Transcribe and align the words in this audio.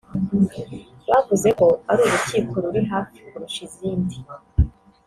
bavuze 1.09 1.47
ko 1.59 1.67
ari 1.91 2.01
urukiko 2.05 2.53
ruri 2.63 2.81
hafi 2.91 3.17
kurusha 3.29 3.59
izindi 3.67 4.17